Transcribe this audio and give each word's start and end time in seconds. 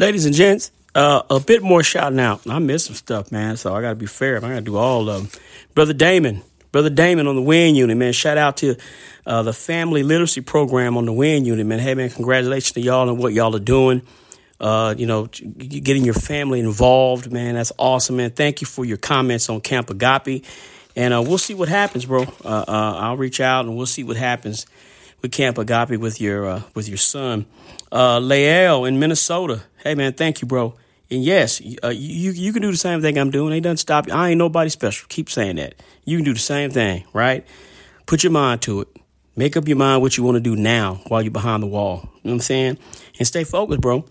Ladies 0.00 0.24
and 0.24 0.34
gents, 0.34 0.72
uh, 0.94 1.20
a 1.28 1.38
bit 1.40 1.62
more 1.62 1.82
shouting 1.82 2.20
out. 2.20 2.48
I 2.48 2.58
missed 2.58 2.86
some 2.86 2.94
stuff, 2.94 3.30
man, 3.30 3.58
so 3.58 3.74
I 3.74 3.82
got 3.82 3.90
to 3.90 3.96
be 3.96 4.06
fair. 4.06 4.38
I 4.38 4.40
got 4.40 4.48
to 4.48 4.60
do 4.62 4.78
all 4.78 5.10
of 5.10 5.30
them. 5.30 5.42
Brother 5.74 5.92
Damon, 5.92 6.40
Brother 6.72 6.88
Damon 6.88 7.26
on 7.26 7.36
the 7.36 7.42
Wynne 7.42 7.74
unit, 7.74 7.94
man. 7.98 8.14
Shout 8.14 8.38
out 8.38 8.56
to 8.56 8.76
uh, 9.26 9.42
the 9.42 9.52
family 9.52 10.02
literacy 10.02 10.40
program 10.40 10.96
on 10.96 11.04
the 11.04 11.12
Wynne 11.12 11.44
unit, 11.44 11.66
man. 11.66 11.80
Hey, 11.80 11.94
man, 11.94 12.08
congratulations 12.08 12.72
to 12.72 12.80
y'all 12.80 13.10
on 13.10 13.18
what 13.18 13.34
y'all 13.34 13.54
are 13.54 13.58
doing. 13.58 14.00
Uh, 14.58 14.94
you 14.96 15.04
know, 15.04 15.26
getting 15.26 16.06
your 16.06 16.14
family 16.14 16.60
involved, 16.60 17.30
man. 17.30 17.56
That's 17.56 17.72
awesome, 17.78 18.16
man. 18.16 18.30
Thank 18.30 18.62
you 18.62 18.66
for 18.66 18.86
your 18.86 18.96
comments 18.96 19.50
on 19.50 19.60
Camp 19.60 19.90
Agape. 19.90 20.46
And 20.96 21.12
uh, 21.12 21.20
we'll 21.20 21.36
see 21.36 21.52
what 21.52 21.68
happens, 21.68 22.06
bro. 22.06 22.22
Uh, 22.22 22.64
uh, 22.66 22.96
I'll 23.00 23.18
reach 23.18 23.38
out 23.38 23.66
and 23.66 23.76
we'll 23.76 23.84
see 23.84 24.04
what 24.04 24.16
happens 24.16 24.64
with 25.22 25.32
Camp 25.32 25.58
Agape 25.58 25.98
with 25.98 26.20
your 26.20 26.46
uh, 26.46 26.62
with 26.74 26.88
your 26.88 26.98
son, 26.98 27.46
uh, 27.92 28.18
Lael 28.18 28.84
in 28.84 28.98
Minnesota. 28.98 29.62
Hey 29.78 29.94
man, 29.94 30.12
thank 30.12 30.40
you, 30.42 30.48
bro. 30.48 30.74
And 31.10 31.24
yes, 31.24 31.60
uh, 31.82 31.88
you 31.88 32.30
you 32.30 32.52
can 32.52 32.62
do 32.62 32.70
the 32.70 32.76
same 32.76 33.02
thing 33.02 33.18
I'm 33.18 33.30
doing. 33.30 33.54
It 33.54 33.60
doesn't 33.60 33.78
stop 33.78 34.06
you. 34.06 34.12
I 34.12 34.30
ain't 34.30 34.38
nobody 34.38 34.70
special. 34.70 35.06
Keep 35.08 35.30
saying 35.30 35.56
that. 35.56 35.74
You 36.04 36.16
can 36.18 36.24
do 36.24 36.32
the 36.32 36.40
same 36.40 36.70
thing, 36.70 37.04
right? 37.12 37.46
Put 38.06 38.22
your 38.22 38.32
mind 38.32 38.62
to 38.62 38.82
it. 38.82 38.88
Make 39.36 39.56
up 39.56 39.66
your 39.66 39.76
mind 39.76 40.02
what 40.02 40.16
you 40.16 40.24
want 40.24 40.36
to 40.36 40.40
do 40.40 40.56
now 40.56 41.00
while 41.08 41.22
you're 41.22 41.30
behind 41.30 41.62
the 41.62 41.66
wall. 41.66 42.00
You 42.02 42.08
know 42.08 42.10
what 42.22 42.32
I'm 42.32 42.40
saying? 42.40 42.78
And 43.18 43.26
stay 43.26 43.44
focused, 43.44 43.80
bro. 43.80 44.04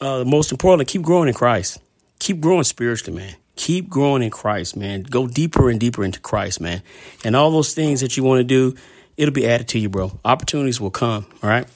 Uh, 0.00 0.24
most 0.26 0.50
importantly, 0.50 0.86
keep 0.86 1.02
growing 1.02 1.28
in 1.28 1.34
Christ. 1.34 1.80
Keep 2.18 2.40
growing 2.40 2.64
spiritually, 2.64 3.16
man. 3.16 3.36
Keep 3.56 3.88
growing 3.88 4.22
in 4.22 4.30
Christ, 4.30 4.76
man. 4.76 5.02
Go 5.02 5.26
deeper 5.26 5.70
and 5.70 5.78
deeper 5.78 6.04
into 6.04 6.20
Christ, 6.20 6.60
man. 6.60 6.82
And 7.22 7.36
all 7.36 7.50
those 7.50 7.72
things 7.72 8.00
that 8.00 8.16
you 8.16 8.24
want 8.24 8.40
to 8.40 8.44
do, 8.44 8.74
it'll 9.16 9.34
be 9.34 9.46
added 9.46 9.68
to 9.68 9.78
you, 9.78 9.88
bro. 9.88 10.18
Opportunities 10.24 10.80
will 10.80 10.90
come. 10.90 11.26
All 11.42 11.50
right. 11.50 11.66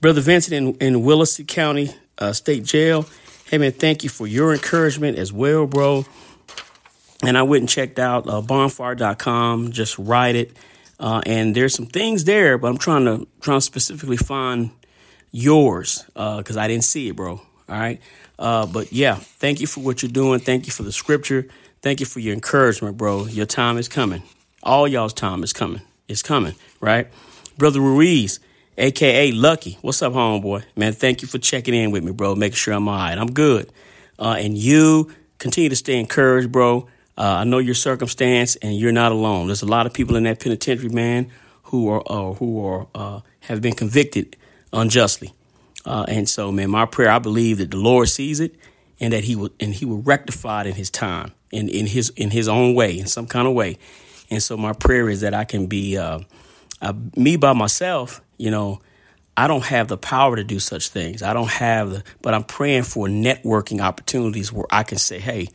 Brother 0.00 0.20
Vincent 0.20 0.54
in, 0.54 0.94
in 0.94 1.02
Willacy 1.02 1.46
County 1.46 1.90
uh, 2.18 2.32
State 2.32 2.64
Jail. 2.64 3.06
Hey, 3.50 3.58
man, 3.58 3.72
thank 3.72 4.04
you 4.04 4.08
for 4.08 4.26
your 4.26 4.52
encouragement 4.52 5.18
as 5.18 5.32
well, 5.32 5.66
bro. 5.66 6.06
And 7.22 7.36
I 7.36 7.42
went 7.42 7.62
and 7.62 7.68
checked 7.68 7.98
out 7.98 8.28
uh, 8.28 8.40
bonfire.com, 8.40 9.72
just 9.72 9.98
write 9.98 10.36
it. 10.36 10.56
Uh, 10.98 11.22
and 11.26 11.54
there's 11.54 11.74
some 11.74 11.86
things 11.86 12.24
there, 12.24 12.58
but 12.58 12.68
I'm 12.68 12.78
trying 12.78 13.04
to 13.06 13.26
trying 13.40 13.58
to 13.58 13.62
specifically 13.62 14.18
find 14.18 14.70
yours 15.30 16.04
because 16.14 16.56
uh, 16.56 16.60
I 16.60 16.68
didn't 16.68 16.84
see 16.84 17.08
it, 17.08 17.16
bro. 17.16 17.32
All 17.32 17.40
right. 17.68 18.00
Uh, 18.38 18.66
but 18.66 18.92
yeah, 18.92 19.14
thank 19.16 19.60
you 19.60 19.66
for 19.66 19.80
what 19.80 20.02
you're 20.02 20.10
doing. 20.10 20.40
Thank 20.40 20.66
you 20.66 20.72
for 20.72 20.82
the 20.82 20.92
scripture. 20.92 21.46
Thank 21.82 22.00
you 22.00 22.06
for 22.06 22.20
your 22.20 22.34
encouragement, 22.34 22.96
bro. 22.96 23.26
Your 23.26 23.46
time 23.46 23.78
is 23.78 23.88
coming. 23.88 24.22
All 24.62 24.86
y'all's 24.86 25.14
time 25.14 25.42
is 25.42 25.52
coming. 25.52 25.80
It's 26.10 26.22
coming, 26.22 26.56
right? 26.80 27.06
Brother 27.56 27.80
Ruiz, 27.80 28.40
aka 28.76 29.30
Lucky. 29.30 29.78
What's 29.80 30.02
up, 30.02 30.12
homeboy? 30.12 30.64
Man, 30.74 30.92
thank 30.92 31.22
you 31.22 31.28
for 31.28 31.38
checking 31.38 31.72
in 31.72 31.92
with 31.92 32.02
me, 32.02 32.10
bro. 32.10 32.34
Making 32.34 32.56
sure 32.56 32.74
I'm 32.74 32.88
all 32.88 32.96
right. 32.96 33.16
I'm 33.16 33.30
good. 33.30 33.72
Uh, 34.18 34.36
and 34.36 34.58
you 34.58 35.12
continue 35.38 35.70
to 35.70 35.76
stay 35.76 36.00
encouraged, 36.00 36.50
bro. 36.50 36.88
Uh, 37.16 37.36
I 37.38 37.44
know 37.44 37.58
your 37.58 37.76
circumstance, 37.76 38.56
and 38.56 38.76
you're 38.76 38.90
not 38.90 39.12
alone. 39.12 39.46
There's 39.46 39.62
a 39.62 39.66
lot 39.66 39.86
of 39.86 39.92
people 39.92 40.16
in 40.16 40.24
that 40.24 40.40
penitentiary, 40.40 40.88
man, 40.88 41.30
who 41.64 41.88
are 41.88 42.02
uh, 42.06 42.34
who 42.34 42.66
are 42.66 42.88
uh, 42.92 43.20
have 43.42 43.62
been 43.62 43.74
convicted 43.74 44.36
unjustly. 44.72 45.32
Uh, 45.84 46.06
and 46.08 46.28
so, 46.28 46.50
man, 46.50 46.70
my 46.70 46.86
prayer, 46.86 47.10
I 47.10 47.20
believe 47.20 47.58
that 47.58 47.70
the 47.70 47.76
Lord 47.76 48.08
sees 48.08 48.40
it, 48.40 48.56
and 48.98 49.12
that 49.12 49.22
He 49.22 49.36
will 49.36 49.50
and 49.60 49.72
He 49.74 49.84
will 49.84 50.02
rectify 50.02 50.62
it 50.62 50.66
in 50.66 50.74
His 50.74 50.90
time, 50.90 51.30
in 51.52 51.68
in 51.68 51.86
His 51.86 52.10
in 52.10 52.30
His 52.30 52.48
own 52.48 52.74
way, 52.74 52.98
in 52.98 53.06
some 53.06 53.28
kind 53.28 53.46
of 53.46 53.54
way. 53.54 53.78
And 54.30 54.42
so, 54.42 54.56
my 54.56 54.72
prayer 54.72 55.08
is 55.08 55.22
that 55.22 55.34
I 55.34 55.44
can 55.44 55.66
be 55.66 55.98
uh, 55.98 56.20
me 57.16 57.36
by 57.36 57.52
myself 57.52 58.20
you 58.40 58.50
know, 58.50 58.80
I 59.36 59.46
don't 59.46 59.64
have 59.64 59.88
the 59.88 59.98
power 59.98 60.34
to 60.34 60.42
do 60.42 60.58
such 60.58 60.88
things. 60.88 61.22
I 61.22 61.34
don't 61.34 61.50
have 61.50 61.90
the, 61.90 62.04
but 62.22 62.32
I'm 62.32 62.42
praying 62.42 62.84
for 62.84 63.06
networking 63.06 63.82
opportunities 63.82 64.50
where 64.50 64.64
I 64.70 64.82
can 64.82 64.96
say, 64.96 65.18
hey, 65.18 65.48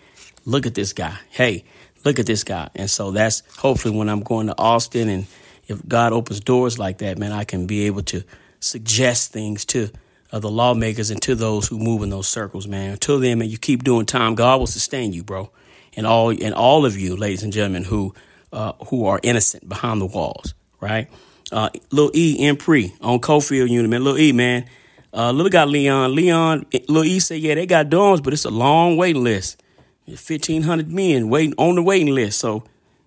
look 0.45 0.67
at 0.67 0.75
this 0.75 0.93
guy. 0.93 1.17
Hey, 1.31 1.65
look 2.03 2.19
at 2.19 2.27
this 2.27 2.43
guy. 2.43 2.69
And 2.75 2.89
so 2.89 3.09
that's 3.09 3.41
hopefully 3.57 3.97
when 3.97 4.07
I'm 4.07 4.21
going 4.21 4.47
to 4.47 4.57
Austin 4.57 5.09
and 5.09 5.25
if 5.67 5.85
God 5.87 6.13
opens 6.13 6.39
doors 6.41 6.77
like 6.77 6.99
that, 6.99 7.17
man, 7.17 7.31
I 7.31 7.43
can 7.43 7.65
be 7.65 7.87
able 7.87 8.03
to 8.03 8.23
suggest 8.59 9.31
things 9.33 9.65
to 9.65 9.89
uh, 10.31 10.37
the 10.37 10.51
lawmakers 10.51 11.09
and 11.09 11.19
to 11.23 11.33
those 11.33 11.67
who 11.67 11.79
move 11.79 12.03
in 12.03 12.11
those 12.11 12.27
circles, 12.27 12.67
man. 12.67 12.91
Until 12.91 13.19
then, 13.19 13.39
man, 13.39 13.49
you 13.49 13.57
keep 13.57 13.83
doing 13.83 14.05
time. 14.05 14.35
God 14.35 14.59
will 14.59 14.67
sustain 14.67 15.11
you, 15.11 15.23
bro. 15.23 15.49
And 15.97 16.05
all 16.05 16.29
and 16.29 16.53
all 16.53 16.85
of 16.85 16.97
you, 16.97 17.15
ladies 17.15 17.41
and 17.41 17.51
gentlemen, 17.51 17.85
who 17.85 18.13
uh, 18.55 18.73
who 18.88 19.05
are 19.05 19.19
innocent 19.21 19.67
behind 19.67 20.01
the 20.01 20.05
walls, 20.05 20.55
right? 20.81 21.09
Uh, 21.51 21.69
Lil 21.91 22.09
E 22.16 22.35
in 22.39 22.55
pre 22.55 22.93
on 23.01 23.19
Coffield 23.19 23.69
unit, 23.69 23.89
man. 23.89 24.03
Lil 24.03 24.17
E, 24.17 24.31
man. 24.31 24.66
Uh, 25.13 25.31
little 25.31 25.49
guy 25.49 25.66
Leon. 25.66 26.16
Leon, 26.16 26.66
Lil 26.88 27.03
E 27.03 27.19
said, 27.19 27.39
yeah, 27.39 27.55
they 27.55 27.66
got 27.66 27.89
dorms, 27.89 28.23
but 28.23 28.33
it's 28.33 28.45
a 28.45 28.49
long 28.49 28.97
waiting 28.97 29.23
list. 29.23 29.61
1,500 30.05 30.91
men 30.91 31.29
waiting 31.29 31.53
on 31.57 31.75
the 31.75 31.83
waiting 31.83 32.13
list. 32.13 32.39
So, 32.39 32.63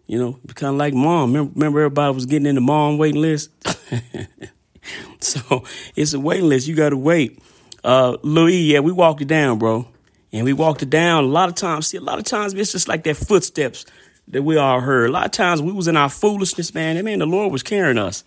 you 0.06 0.18
know, 0.18 0.38
kind 0.54 0.74
of 0.74 0.78
like 0.78 0.94
mom. 0.94 1.32
Remember, 1.32 1.52
remember, 1.54 1.80
everybody 1.80 2.14
was 2.14 2.26
getting 2.26 2.46
in 2.46 2.54
the 2.54 2.60
mom 2.60 2.98
waiting 2.98 3.20
list? 3.20 3.50
so 5.20 5.64
it's 5.96 6.12
a 6.12 6.20
waiting 6.20 6.48
list. 6.48 6.66
You 6.66 6.74
got 6.74 6.90
to 6.90 6.96
wait. 6.96 7.40
Uh, 7.84 8.16
Lil 8.22 8.48
E, 8.48 8.72
yeah, 8.72 8.80
we 8.80 8.92
walked 8.92 9.22
it 9.22 9.28
down, 9.28 9.58
bro. 9.58 9.86
And 10.32 10.44
we 10.44 10.52
walked 10.52 10.82
it 10.82 10.90
down 10.90 11.24
a 11.24 11.26
lot 11.26 11.48
of 11.48 11.54
times. 11.54 11.86
See, 11.86 11.96
a 11.96 12.02
lot 12.02 12.18
of 12.18 12.24
times 12.24 12.52
it's 12.52 12.72
just 12.72 12.88
like 12.88 13.04
that 13.04 13.16
footsteps 13.16 13.86
that 14.28 14.42
we 14.42 14.56
all 14.56 14.80
heard. 14.80 15.08
A 15.08 15.12
lot 15.12 15.26
of 15.26 15.32
times 15.32 15.62
we 15.62 15.72
was 15.72 15.88
in 15.88 15.96
our 15.96 16.08
foolishness, 16.08 16.74
man. 16.74 16.96
I 16.96 17.02
mean, 17.02 17.18
the 17.18 17.26
Lord 17.26 17.52
was 17.52 17.62
carrying 17.62 17.98
us. 17.98 18.24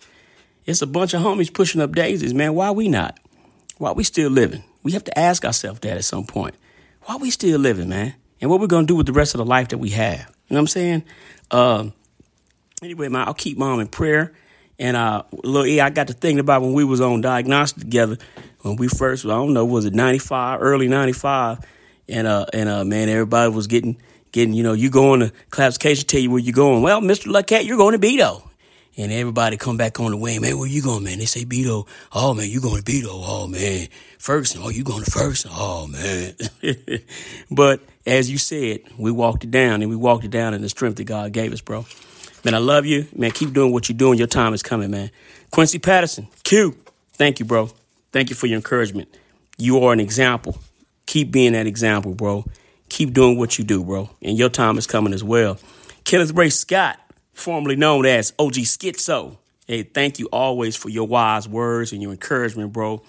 It's 0.66 0.82
a 0.82 0.86
bunch 0.86 1.14
of 1.14 1.22
homies 1.22 1.52
pushing 1.52 1.80
up 1.80 1.94
daisies, 1.94 2.34
man. 2.34 2.54
Why 2.54 2.70
we 2.70 2.88
not? 2.88 3.18
Why 3.78 3.92
we 3.92 4.04
still 4.04 4.30
living? 4.30 4.62
We 4.82 4.92
have 4.92 5.04
to 5.04 5.18
ask 5.18 5.44
ourselves 5.44 5.80
that 5.80 5.96
at 5.96 6.04
some 6.04 6.24
point. 6.24 6.54
Why 7.04 7.16
we 7.16 7.30
still 7.30 7.58
living, 7.58 7.88
man? 7.88 8.14
And 8.40 8.50
what 8.50 8.60
we're 8.60 8.66
gonna 8.66 8.86
do 8.86 8.96
with 8.96 9.06
the 9.06 9.12
rest 9.12 9.34
of 9.34 9.38
the 9.38 9.44
life 9.44 9.68
that 9.68 9.78
we 9.78 9.90
have? 9.90 10.18
You 10.18 10.54
know 10.54 10.56
what 10.56 10.58
I'm 10.58 10.66
saying? 10.68 11.04
Uh, 11.50 11.88
anyway, 12.82 13.08
man, 13.08 13.26
I'll 13.26 13.34
keep 13.34 13.58
mom 13.58 13.80
in 13.80 13.88
prayer. 13.88 14.32
And 14.78 14.96
uh, 14.96 15.22
little 15.44 15.66
E, 15.66 15.80
I 15.80 15.90
got 15.90 16.08
to 16.08 16.12
thinking 16.12 16.40
about 16.40 16.62
when 16.62 16.72
we 16.72 16.82
was 16.84 17.00
on 17.00 17.20
diagnostic 17.20 17.82
together 17.82 18.18
when 18.62 18.76
we 18.76 18.88
first, 18.88 19.24
I 19.24 19.28
don't 19.28 19.52
know, 19.52 19.64
was 19.64 19.84
it 19.84 19.94
95, 19.94 20.60
early 20.62 20.88
95? 20.88 21.58
And 22.08 22.26
uh, 22.26 22.46
and 22.52 22.68
uh, 22.68 22.84
man, 22.84 23.08
everybody 23.08 23.52
was 23.52 23.66
getting 23.66 24.00
getting, 24.32 24.54
you 24.54 24.62
know, 24.62 24.72
you 24.72 24.90
go 24.90 25.12
on 25.12 25.20
the 25.20 25.32
classification, 25.50 26.06
tell 26.06 26.20
you 26.20 26.30
where 26.30 26.40
you're 26.40 26.54
going. 26.54 26.82
Well, 26.82 27.00
Mr. 27.00 27.26
Luckette, 27.26 27.64
you're 27.64 27.76
going 27.76 27.98
to 27.98 28.04
Beto. 28.04 28.42
And 28.96 29.10
everybody 29.10 29.56
come 29.56 29.78
back 29.78 30.00
on 30.00 30.10
the 30.10 30.18
way, 30.18 30.38
man, 30.38 30.58
where 30.58 30.68
you 30.68 30.82
going, 30.82 31.04
man? 31.04 31.18
They 31.18 31.24
say 31.24 31.44
Beto. 31.44 31.86
Oh, 32.12 32.34
man, 32.34 32.50
you 32.50 32.60
going 32.60 32.82
to 32.82 32.92
Beto. 32.92 33.08
Oh, 33.08 33.46
man. 33.46 33.88
Ferguson. 34.18 34.60
Oh, 34.62 34.68
you 34.68 34.84
going 34.84 35.02
to 35.02 35.10
Ferguson. 35.10 35.50
Oh, 35.54 35.86
man. 35.86 36.34
but 37.50 37.80
as 38.06 38.30
you 38.30 38.36
said, 38.36 38.80
we 38.98 39.10
walked 39.10 39.44
it 39.44 39.50
down 39.50 39.80
and 39.80 39.90
we 39.90 39.96
walked 39.96 40.24
it 40.24 40.30
down 40.30 40.52
in 40.52 40.60
the 40.60 40.68
strength 40.68 40.96
that 40.96 41.04
God 41.04 41.32
gave 41.32 41.52
us, 41.52 41.62
bro. 41.62 41.86
Man, 42.44 42.54
I 42.54 42.58
love 42.58 42.84
you. 42.84 43.06
Man, 43.16 43.30
keep 43.30 43.52
doing 43.52 43.72
what 43.72 43.88
you're 43.88 43.96
doing. 43.96 44.18
Your 44.18 44.26
time 44.26 44.52
is 44.52 44.62
coming, 44.62 44.90
man. 44.90 45.10
Quincy 45.50 45.78
Patterson, 45.78 46.28
Q. 46.42 46.76
Thank 47.12 47.38
you, 47.38 47.46
bro. 47.46 47.70
Thank 48.10 48.28
you 48.28 48.36
for 48.36 48.46
your 48.46 48.56
encouragement. 48.56 49.08
You 49.56 49.84
are 49.84 49.92
an 49.92 50.00
example. 50.00 50.58
Keep 51.06 51.30
being 51.30 51.52
that 51.52 51.66
example, 51.66 52.14
bro 52.14 52.44
keep 52.92 53.14
doing 53.14 53.38
what 53.38 53.58
you 53.58 53.64
do, 53.64 53.82
bro. 53.82 54.10
And 54.20 54.38
your 54.38 54.50
time 54.50 54.76
is 54.78 54.86
coming 54.86 55.14
as 55.14 55.24
well. 55.24 55.58
Kenneth 56.04 56.32
Ray 56.32 56.50
Scott, 56.50 57.00
formerly 57.32 57.76
known 57.76 58.04
as 58.06 58.32
OG 58.38 58.52
Schizo. 58.52 59.38
Hey, 59.66 59.82
thank 59.82 60.18
you 60.18 60.28
always 60.32 60.76
for 60.76 60.90
your 60.90 61.08
wise 61.08 61.48
words 61.48 61.92
and 61.92 62.02
your 62.02 62.10
encouragement, 62.10 62.72
bro. 62.72 63.02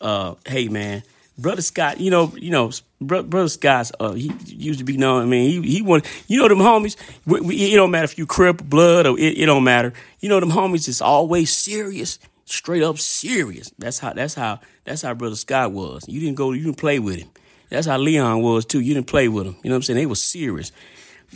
Uh, 0.00 0.34
hey, 0.44 0.68
man, 0.68 1.02
brother 1.38 1.62
Scott, 1.62 2.00
you 2.00 2.10
know, 2.10 2.32
you 2.36 2.50
know, 2.50 2.72
brother 3.00 3.48
Scott's, 3.48 3.92
uh, 4.00 4.12
he 4.12 4.32
used 4.46 4.80
to 4.80 4.84
be 4.84 4.96
known. 4.96 5.22
I 5.22 5.26
mean, 5.26 5.62
he 5.62 5.76
he 5.76 5.82
want, 5.82 6.04
you 6.26 6.40
know, 6.40 6.48
them 6.48 6.58
homies. 6.58 6.96
We, 7.24 7.40
we, 7.40 7.72
it 7.72 7.76
don't 7.76 7.92
matter 7.92 8.04
if 8.04 8.18
you 8.18 8.26
crip 8.26 8.62
blood 8.64 9.06
or 9.06 9.18
it, 9.18 9.38
it 9.38 9.46
don't 9.46 9.64
matter. 9.64 9.92
You 10.20 10.28
know, 10.28 10.40
them 10.40 10.50
homies 10.50 10.88
is 10.88 11.00
always 11.00 11.52
serious, 11.52 12.18
straight 12.44 12.82
up 12.82 12.98
serious. 12.98 13.70
That's 13.78 14.00
how. 14.00 14.14
That's 14.14 14.34
how. 14.34 14.60
That's 14.84 15.02
how 15.02 15.14
brother 15.14 15.36
Scott 15.36 15.72
was. 15.72 16.04
You 16.08 16.18
didn't 16.18 16.36
go. 16.36 16.52
You 16.52 16.64
didn't 16.64 16.78
play 16.78 16.98
with 16.98 17.18
him. 17.18 17.28
That's 17.68 17.86
how 17.86 17.98
Leon 17.98 18.42
was 18.42 18.64
too. 18.64 18.80
You 18.80 18.94
didn't 18.94 19.06
play 19.06 19.28
with 19.28 19.46
him. 19.46 19.56
You 19.62 19.70
know 19.70 19.74
what 19.74 19.76
I'm 19.76 19.82
saying? 19.82 19.98
They 19.98 20.06
were 20.06 20.14
serious. 20.14 20.72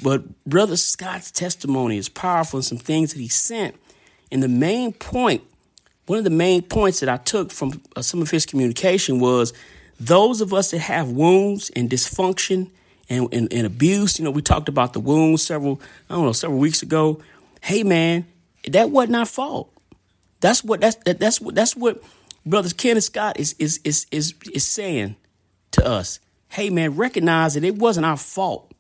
But 0.03 0.45
Brother 0.45 0.77
Scott's 0.77 1.31
testimony 1.31 1.99
is 1.99 2.09
powerful 2.09 2.59
and 2.59 2.65
some 2.65 2.79
things 2.79 3.13
that 3.13 3.21
he 3.21 3.29
sent. 3.29 3.77
And 4.31 4.43
the 4.43 4.49
main 4.49 4.93
point, 4.93 5.43
one 6.07 6.19
of 6.19 6.25
the 6.25 6.31
main 6.31 6.63
points 6.63 7.01
that 7.01 7.09
I 7.09 7.19
took 7.19 7.51
from 7.51 7.83
uh, 7.95 8.03
some 8.03 8.23
of 8.23 8.31
his 8.31 8.47
communication 8.47 9.21
was 9.21 9.53
those 10.01 10.41
of 10.41 10.55
us 10.55 10.71
that 10.71 10.79
have 10.79 11.11
wounds 11.11 11.71
and 11.77 11.91
dysfunction 11.91 12.71
and, 13.11 13.33
and, 13.33 13.53
and 13.53 13.67
abuse, 13.67 14.19
you 14.19 14.25
know, 14.25 14.31
we 14.31 14.41
talked 14.41 14.69
about 14.69 14.95
the 14.95 15.01
wounds 15.01 15.43
several, 15.43 15.81
I 16.09 16.15
don't 16.15 16.25
know, 16.25 16.33
several 16.33 16.59
weeks 16.59 16.83
ago. 16.83 17.21
Hey 17.61 17.83
man, 17.83 18.27
that 18.69 18.91
wasn't 18.91 19.17
our 19.17 19.27
fault. 19.27 19.73
That's 20.41 20.65
what 20.65 20.81
that's 20.81 20.97
that, 21.05 21.21
that's 21.21 21.41
what 21.41 21.55
that's 21.55 21.77
what 21.77 22.03
Brother 22.47 22.71
Kenneth 22.71 23.05
Scott 23.05 23.39
is 23.39 23.55
is 23.59 23.81
is 23.85 24.07
is 24.11 24.35
is 24.53 24.67
saying 24.67 25.17
us 25.87 26.21
hey 26.53 26.69
man, 26.69 26.97
recognize 26.97 27.55
that 27.55 27.65
it 27.65 27.77
wasn't 27.77 28.05
our 28.05 28.17
fault 28.17 28.71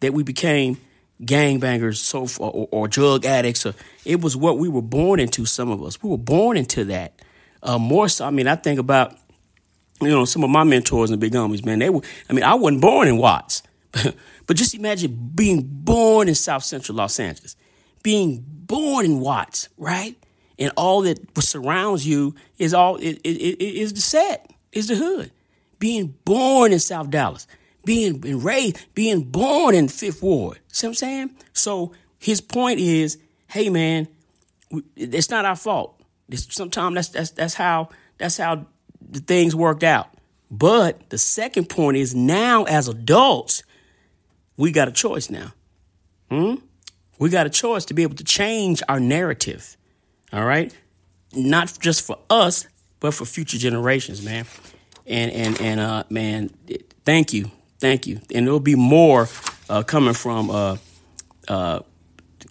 that 0.00 0.14
we 0.14 0.22
became 0.22 0.78
gangbangers 1.20 1.96
so 1.96 2.28
or, 2.38 2.68
or, 2.70 2.86
drug 2.86 3.24
addicts. 3.24 3.66
Or, 3.66 3.74
it 4.04 4.20
was 4.20 4.36
what 4.36 4.56
we 4.56 4.68
were 4.68 4.82
born 4.82 5.18
into. 5.18 5.44
Some 5.44 5.68
of 5.68 5.82
us 5.82 6.00
we 6.00 6.08
were 6.08 6.16
born 6.16 6.56
into 6.56 6.84
that. 6.84 7.20
Uh, 7.60 7.76
more 7.76 8.08
so, 8.08 8.24
I 8.24 8.30
mean, 8.30 8.46
I 8.46 8.54
think 8.54 8.78
about 8.78 9.16
you 10.00 10.10
know, 10.10 10.24
some 10.24 10.44
of 10.44 10.50
my 10.50 10.62
mentors 10.62 11.10
and 11.10 11.20
big 11.20 11.32
homies, 11.32 11.64
man, 11.64 11.80
they 11.80 11.90
were, 11.90 12.02
I 12.30 12.32
mean, 12.32 12.44
I 12.44 12.54
wasn't 12.54 12.82
born 12.82 13.08
in 13.08 13.16
Watts, 13.16 13.64
but 13.92 14.56
just 14.56 14.76
imagine 14.76 15.32
being 15.34 15.62
born 15.64 16.28
in 16.28 16.36
South 16.36 16.62
Central 16.62 16.96
Los 16.96 17.18
Angeles, 17.18 17.56
being 18.04 18.44
born 18.46 19.04
in 19.04 19.18
Watts, 19.18 19.68
right? 19.76 20.16
And 20.56 20.70
all 20.76 21.02
that 21.02 21.18
surrounds 21.42 22.06
you 22.06 22.36
is 22.58 22.74
all, 22.74 22.94
it, 22.94 23.18
it, 23.24 23.36
it 23.36 23.60
is 23.60 23.92
the 23.92 24.00
set, 24.00 24.48
is 24.70 24.86
the 24.86 24.94
hood. 24.94 25.32
Being 25.78 26.14
born 26.24 26.72
in 26.72 26.80
South 26.80 27.10
Dallas, 27.10 27.46
being 27.84 28.20
raised, 28.20 28.78
being 28.94 29.24
born 29.24 29.74
in 29.74 29.88
Fifth 29.88 30.22
Ward. 30.22 30.58
See 30.68 30.86
what 30.86 30.90
I'm 30.90 30.94
saying? 30.94 31.30
So 31.52 31.92
his 32.18 32.40
point 32.40 32.80
is, 32.80 33.18
hey 33.48 33.70
man, 33.70 34.08
it's 34.96 35.30
not 35.30 35.44
our 35.44 35.56
fault. 35.56 36.00
Sometimes 36.32 36.94
that's 36.94 37.08
that's 37.08 37.30
that's 37.30 37.54
how 37.54 37.88
that's 38.18 38.36
how 38.36 38.66
the 39.00 39.20
things 39.20 39.54
worked 39.54 39.84
out. 39.84 40.08
But 40.50 41.10
the 41.10 41.18
second 41.18 41.68
point 41.68 41.96
is 41.96 42.14
now 42.14 42.64
as 42.64 42.88
adults, 42.88 43.62
we 44.56 44.72
got 44.72 44.88
a 44.88 44.92
choice 44.92 45.30
now. 45.30 45.52
Hmm? 46.30 46.56
We 47.18 47.30
got 47.30 47.46
a 47.46 47.50
choice 47.50 47.84
to 47.86 47.94
be 47.94 48.02
able 48.02 48.16
to 48.16 48.24
change 48.24 48.82
our 48.88 49.00
narrative. 49.00 49.76
All 50.32 50.44
right? 50.44 50.74
Not 51.34 51.78
just 51.80 52.02
for 52.02 52.18
us, 52.30 52.66
but 53.00 53.14
for 53.14 53.24
future 53.24 53.58
generations, 53.58 54.22
man. 54.22 54.46
And 55.08 55.32
and 55.32 55.60
and 55.60 55.80
uh 55.80 56.04
man, 56.10 56.50
thank 57.04 57.32
you. 57.32 57.50
Thank 57.80 58.06
you. 58.06 58.20
And 58.34 58.46
there'll 58.46 58.60
be 58.60 58.74
more 58.74 59.28
uh, 59.68 59.82
coming 59.82 60.14
from 60.14 60.50
uh 60.50 60.76
uh 61.48 61.80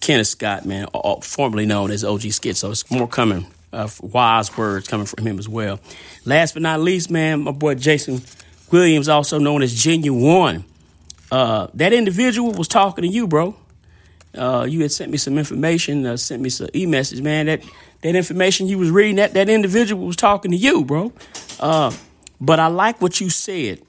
Kenneth 0.00 0.28
Scott, 0.28 0.64
man, 0.64 0.86
formerly 1.22 1.66
known 1.66 1.90
as 1.90 2.04
OG 2.04 2.32
Skit. 2.32 2.56
So 2.56 2.70
it's 2.70 2.90
more 2.90 3.08
coming 3.08 3.46
uh, 3.72 3.88
wise 4.00 4.56
words 4.56 4.88
coming 4.88 5.06
from 5.06 5.26
him 5.26 5.38
as 5.38 5.48
well. 5.48 5.80
Last 6.24 6.54
but 6.54 6.62
not 6.62 6.80
least, 6.80 7.10
man, 7.10 7.42
my 7.42 7.52
boy 7.52 7.74
Jason 7.74 8.22
Williams, 8.70 9.08
also 9.08 9.38
known 9.38 9.62
as 9.62 9.74
Genuine. 9.74 10.64
Uh, 11.30 11.68
that 11.74 11.92
individual 11.92 12.52
was 12.52 12.68
talking 12.68 13.02
to 13.02 13.08
you, 13.08 13.26
bro. 13.26 13.56
Uh, 14.34 14.66
you 14.68 14.82
had 14.82 14.92
sent 14.92 15.10
me 15.10 15.18
some 15.18 15.38
information, 15.38 16.06
uh, 16.06 16.16
sent 16.16 16.40
me 16.40 16.48
some 16.48 16.68
e-message, 16.74 17.20
man. 17.20 17.46
That 17.46 17.62
that 18.02 18.14
information 18.14 18.68
you 18.68 18.78
was 18.78 18.90
reading, 18.90 19.16
that 19.16 19.34
that 19.34 19.48
individual 19.48 20.06
was 20.06 20.16
talking 20.16 20.50
to 20.52 20.56
you, 20.56 20.84
bro. 20.84 21.12
Uh, 21.58 21.92
but 22.40 22.60
I 22.60 22.66
like 22.68 23.00
what 23.00 23.20
you 23.20 23.30
said. 23.30 23.80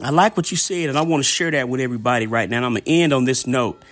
I 0.00 0.10
like 0.10 0.36
what 0.36 0.50
you 0.50 0.56
said, 0.56 0.88
and 0.88 0.98
I 0.98 1.02
want 1.02 1.22
to 1.22 1.28
share 1.28 1.50
that 1.50 1.68
with 1.68 1.80
everybody 1.80 2.26
right 2.26 2.48
now. 2.48 2.58
And 2.58 2.66
I'm 2.66 2.72
gonna 2.72 2.84
end 2.86 3.12
on 3.12 3.24
this 3.24 3.46
note. 3.46 3.82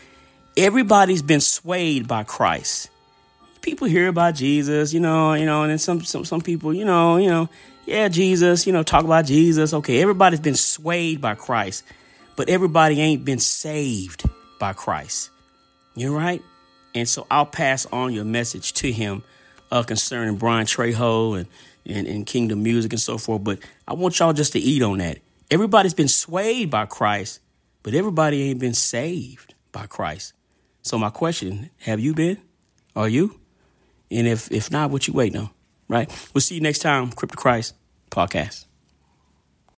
Everybody's 0.56 1.22
been 1.22 1.40
swayed 1.40 2.08
by 2.08 2.24
Christ 2.24 2.90
people 3.60 3.86
hear 3.86 4.08
about 4.08 4.34
Jesus, 4.34 4.92
you 4.92 5.00
know, 5.00 5.34
you 5.34 5.46
know, 5.46 5.62
and 5.62 5.70
then 5.70 5.78
some 5.78 6.02
some 6.02 6.24
some 6.24 6.40
people, 6.40 6.72
you 6.72 6.84
know, 6.84 7.16
you 7.16 7.28
know, 7.28 7.48
yeah, 7.86 8.08
Jesus, 8.08 8.66
you 8.66 8.72
know, 8.72 8.82
talk 8.82 9.04
about 9.04 9.26
Jesus. 9.26 9.72
Okay, 9.74 10.00
everybody's 10.00 10.40
been 10.40 10.56
swayed 10.56 11.20
by 11.20 11.34
Christ, 11.34 11.84
but 12.36 12.48
everybody 12.48 13.00
ain't 13.00 13.24
been 13.24 13.38
saved 13.38 14.28
by 14.58 14.72
Christ. 14.72 15.30
You're 15.94 16.16
right. 16.16 16.42
And 16.94 17.08
so 17.08 17.26
I'll 17.30 17.46
pass 17.46 17.86
on 17.86 18.12
your 18.12 18.24
message 18.24 18.72
to 18.74 18.90
him 18.90 19.22
uh, 19.70 19.82
concerning 19.82 20.36
Brian 20.36 20.66
Trejo 20.66 21.38
and, 21.38 21.46
and, 21.90 22.06
and 22.06 22.26
Kingdom 22.26 22.62
Music 22.62 22.92
and 22.92 23.00
so 23.00 23.18
forth. 23.18 23.44
But 23.44 23.58
I 23.86 23.94
want 23.94 24.18
y'all 24.18 24.32
just 24.32 24.52
to 24.52 24.58
eat 24.58 24.82
on 24.82 24.98
that. 24.98 25.18
Everybody's 25.50 25.94
been 25.94 26.08
swayed 26.08 26.70
by 26.70 26.86
Christ, 26.86 27.40
but 27.82 27.94
everybody 27.94 28.42
ain't 28.42 28.60
been 28.60 28.74
saved 28.74 29.54
by 29.72 29.86
Christ. 29.86 30.32
So 30.82 30.98
my 30.98 31.10
question, 31.10 31.70
have 31.80 32.00
you 32.00 32.14
been? 32.14 32.38
Are 32.96 33.08
you? 33.08 33.40
And 34.10 34.26
if 34.26 34.50
if 34.50 34.70
not, 34.70 34.90
what 34.90 35.06
you 35.06 35.14
waiting 35.14 35.40
on? 35.40 35.50
Right? 35.88 36.08
We'll 36.32 36.40
see 36.40 36.54
you 36.56 36.60
next 36.60 36.80
time, 36.80 37.10
Crip 37.10 37.30
To 37.32 37.36
Christ 37.36 37.74
Podcast. 38.10 38.66